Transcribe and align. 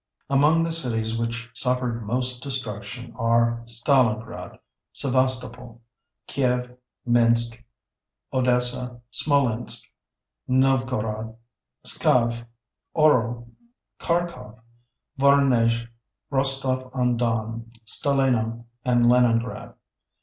Among 0.31 0.63
the 0.63 0.71
cities 0.71 1.15
which 1.15 1.47
suffered 1.53 2.03
most 2.03 2.41
destruction 2.41 3.13
are 3.17 3.61
Stalingrad, 3.67 4.57
Sevastopol, 4.93 5.79
Kiev, 6.25 6.75
Minsk, 7.05 7.63
Odessa, 8.33 8.99
Smolensk, 9.11 9.93
Novgorod, 10.49 11.35
Pskov, 11.85 12.43
Orel, 12.95 13.47
Kharkov, 13.99 14.59
Voronezh, 15.19 15.87
Rostov 16.31 16.89
on 16.95 17.15
Don, 17.15 17.71
Stalino, 17.85 18.65
and 18.83 19.07
Leningrad. 19.07 19.75